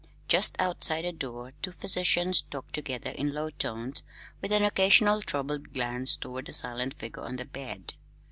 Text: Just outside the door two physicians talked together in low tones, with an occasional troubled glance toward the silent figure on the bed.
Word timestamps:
Just 0.27 0.55
outside 0.59 1.05
the 1.05 1.11
door 1.11 1.53
two 1.61 1.71
physicians 1.71 2.41
talked 2.41 2.73
together 2.73 3.11
in 3.11 3.35
low 3.35 3.51
tones, 3.51 4.01
with 4.41 4.51
an 4.51 4.63
occasional 4.63 5.21
troubled 5.21 5.73
glance 5.73 6.17
toward 6.17 6.47
the 6.47 6.53
silent 6.53 6.95
figure 6.95 7.21
on 7.21 7.35
the 7.35 7.45
bed. 7.45 7.93